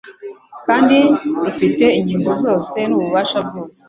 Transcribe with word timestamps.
kandi 0.65 0.97
rufite 1.43 1.85
ingingo 1.99 2.31
zose 2.43 2.77
n'ububasha 2.89 3.37
bwose 3.47 3.79